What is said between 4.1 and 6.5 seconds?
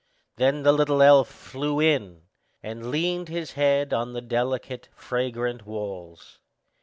the delicate, fragrant walls.